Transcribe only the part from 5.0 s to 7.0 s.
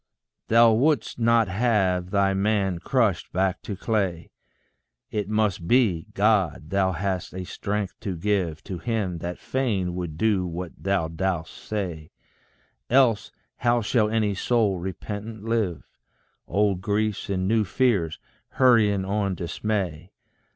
It must be, God, thou